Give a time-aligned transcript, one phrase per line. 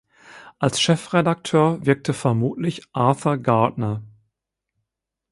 [0.57, 4.01] Als Chefredakteur wirkte vermutlich Arthur Gardner.